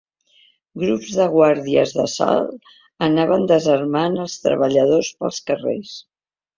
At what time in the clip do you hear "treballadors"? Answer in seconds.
4.49-5.17